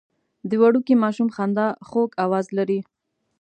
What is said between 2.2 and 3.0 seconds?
اواز لري.